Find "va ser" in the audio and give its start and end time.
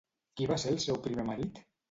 0.51-0.71